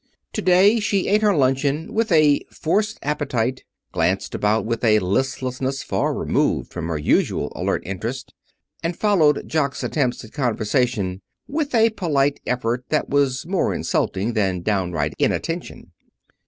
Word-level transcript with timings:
To 0.33 0.41
day 0.41 0.79
she 0.79 1.07
ate 1.07 1.21
her 1.21 1.35
luncheon 1.35 1.93
with 1.93 2.11
a 2.11 2.43
forced 2.51 2.97
appetite, 3.03 3.63
glanced 3.91 4.33
about 4.33 4.65
with 4.65 4.83
a 4.83 4.97
listlessness 4.97 5.83
far 5.83 6.11
removed 6.15 6.71
from 6.73 6.87
her 6.87 6.97
usual 6.97 7.53
alert 7.55 7.83
interest, 7.85 8.33
and 8.81 8.97
followed 8.97 9.47
Jock's 9.47 9.83
attempts 9.83 10.23
at 10.23 10.33
conversation 10.33 11.21
with 11.47 11.75
a 11.75 11.91
polite 11.91 12.39
effort 12.47 12.85
that 12.89 13.09
was 13.11 13.45
more 13.45 13.75
insulting 13.75 14.33
than 14.33 14.63
downright 14.63 15.13
inattention. 15.19 15.91